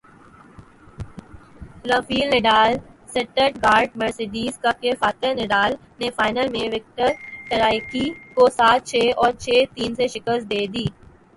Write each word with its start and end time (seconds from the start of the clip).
Rafale 1.89 2.27
Nadal 2.29 2.71
سٹٹ 3.15 3.57
گارٹ 3.63 3.97
Mercedes 3.97 4.57
cup 4.59 4.81
کے 4.81 4.91
فاتح 4.99 5.33
Nadal 5.35 5.71
نے 5.99 6.09
فائنل 6.15 6.47
میں 6.51 6.67
وکٹر 6.69 7.11
ٹرائیکی 7.49 8.05
کو 8.33 8.47
سات 8.51 8.87
چھے 8.87 9.03
اور 9.13 9.31
چھے 9.39 9.63
تین 9.75 9.95
سے 9.95 10.07
شکست 10.15 10.49
دی 10.49 10.65